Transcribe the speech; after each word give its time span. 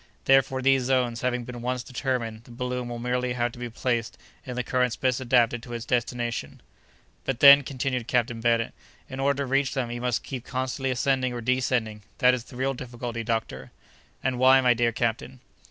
Therefore, 0.25 0.63
these 0.63 0.81
zones 0.85 1.21
having 1.21 1.43
been 1.43 1.61
once 1.61 1.83
determined, 1.83 2.45
the 2.45 2.49
balloon 2.51 2.87
will 2.89 2.97
merely 2.97 3.33
have 3.33 3.51
to 3.51 3.59
be 3.59 3.69
placed 3.69 4.17
in 4.47 4.55
the 4.55 4.63
currents 4.63 4.95
best 4.95 5.21
adapted 5.21 5.61
to 5.61 5.73
its 5.73 5.85
destination." 5.85 6.59
"But 7.23 7.39
then," 7.39 7.61
continued 7.61 8.07
Captain 8.07 8.41
Bennet, 8.41 8.73
"in 9.07 9.19
order 9.19 9.43
to 9.43 9.45
reach 9.45 9.75
them, 9.75 9.91
you 9.91 10.01
must 10.01 10.23
keep 10.23 10.43
constantly 10.43 10.89
ascending 10.89 11.33
or 11.33 11.41
descending. 11.41 12.01
That 12.17 12.33
is 12.33 12.45
the 12.45 12.55
real 12.55 12.73
difficulty, 12.73 13.23
doctor." 13.23 13.69
"And 14.23 14.39
why, 14.39 14.59
my 14.59 14.73
dear 14.73 14.91
captain?" 14.91 15.39